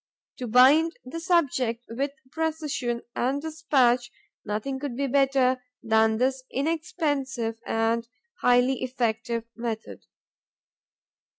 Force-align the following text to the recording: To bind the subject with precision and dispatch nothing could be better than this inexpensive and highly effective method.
To 0.39 0.47
bind 0.47 0.93
the 1.05 1.19
subject 1.19 1.85
with 1.87 2.09
precision 2.31 3.03
and 3.15 3.39
dispatch 3.39 4.09
nothing 4.43 4.79
could 4.79 4.95
be 4.97 5.05
better 5.05 5.61
than 5.83 6.17
this 6.17 6.43
inexpensive 6.49 7.59
and 7.67 8.07
highly 8.39 8.81
effective 8.81 9.43
method. 9.55 10.05